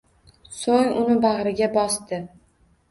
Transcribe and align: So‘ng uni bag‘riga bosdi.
So‘ng 0.59 0.89
uni 1.03 1.19
bag‘riga 1.27 1.69
bosdi. 1.81 2.25